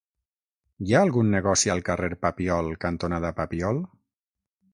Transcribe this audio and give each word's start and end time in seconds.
Hi 0.85 0.95
ha 0.95 1.01
algun 1.07 1.29
negoci 1.33 1.73
al 1.73 1.83
carrer 1.89 2.09
Papiol 2.25 2.73
cantonada 2.87 3.33
Papiol? 3.43 3.85